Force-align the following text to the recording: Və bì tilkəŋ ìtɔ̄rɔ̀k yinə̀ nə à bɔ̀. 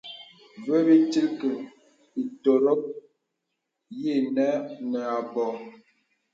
Və 0.67 0.77
bì 0.85 0.95
tilkəŋ 1.11 1.55
ìtɔ̄rɔ̀k 2.21 2.81
yinə̀ 4.01 4.53
nə 4.91 4.99
à 5.17 5.17
bɔ̀. 5.33 5.49